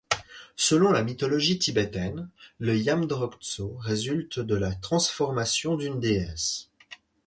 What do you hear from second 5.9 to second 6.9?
déesse.